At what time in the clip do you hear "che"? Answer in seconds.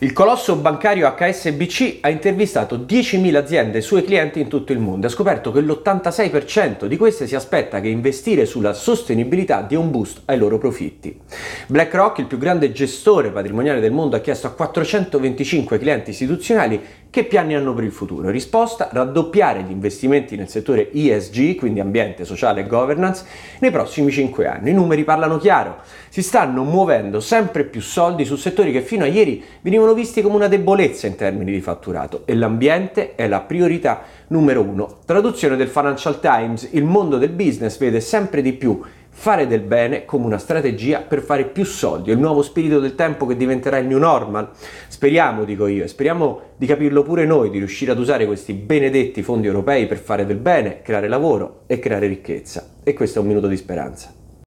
5.50-5.62, 7.80-7.88, 17.16-17.24, 28.70-28.82, 43.24-43.34